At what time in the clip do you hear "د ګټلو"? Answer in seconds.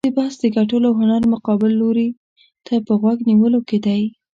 0.39-0.89